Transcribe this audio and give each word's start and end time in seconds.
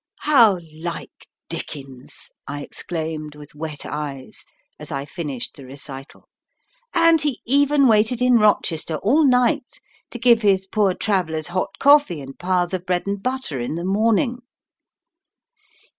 "How 0.21 0.57
like 0.73 1.27
Dickens!" 1.47 2.31
I 2.47 2.63
exclaimed, 2.63 3.35
with 3.35 3.53
wet 3.53 3.85
eyes, 3.85 4.45
as 4.79 4.91
I 4.91 5.05
finished 5.05 5.55
the 5.55 5.65
recital; 5.67 6.27
"and 6.91 7.21
he 7.21 7.39
even 7.45 7.87
waited 7.87 8.19
in 8.19 8.37
Rochester 8.39 8.95
all 9.03 9.23
night 9.23 9.79
to 10.09 10.17
give 10.17 10.41
his 10.41 10.65
poor 10.65 10.95
Travellers 10.95 11.49
'hot 11.49 11.77
coffee 11.77 12.19
and 12.19 12.39
piles 12.39 12.73
of 12.73 12.83
bread 12.87 13.05
and 13.05 13.21
butter 13.21 13.59
in 13.59 13.75
the 13.75 13.85
morning!'" 13.85 14.39